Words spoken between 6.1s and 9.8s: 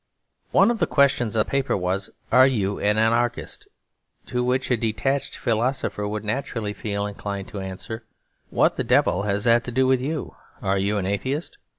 naturally feel inclined to answer, 'What the devil has that to